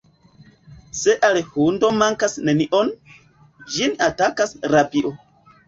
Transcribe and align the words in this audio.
Se 0.99 1.13
al 1.29 1.37
hundo 1.59 1.91
mankas 1.99 2.39
nenio, 2.49 2.81
ĝin 3.77 3.97
atakas 4.09 4.59
rabio. 4.77 5.17